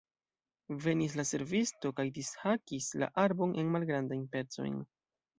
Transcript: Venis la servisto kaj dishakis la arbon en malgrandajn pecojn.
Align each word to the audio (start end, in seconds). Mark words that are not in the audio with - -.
Venis 0.85 1.15
la 1.17 1.25
servisto 1.31 1.91
kaj 1.99 2.05
dishakis 2.15 2.87
la 3.03 3.09
arbon 3.25 3.53
en 3.65 3.69
malgrandajn 3.75 4.25
pecojn. 4.37 4.81